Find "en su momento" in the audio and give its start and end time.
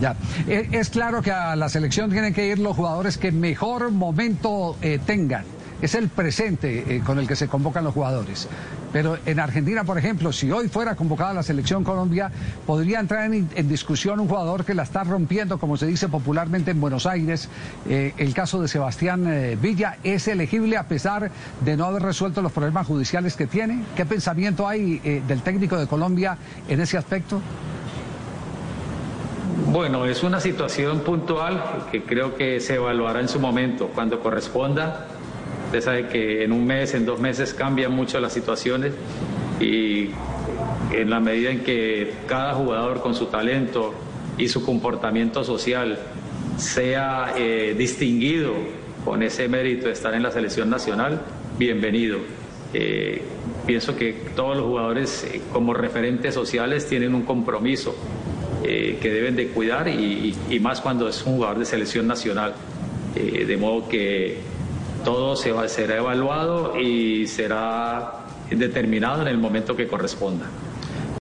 33.20-33.92